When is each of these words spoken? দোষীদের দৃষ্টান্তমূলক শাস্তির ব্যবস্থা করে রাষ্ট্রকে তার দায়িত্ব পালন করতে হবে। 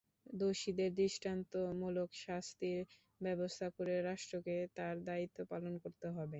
দোষীদের 0.33 0.91
দৃষ্টান্তমূলক 0.95 2.09
শাস্তির 2.21 2.79
ব্যবস্থা 3.21 3.67
করে 3.77 3.93
রাষ্ট্রকে 4.09 4.55
তার 4.77 4.95
দায়িত্ব 5.05 5.37
পালন 5.51 5.73
করতে 5.83 6.07
হবে। 6.09 6.29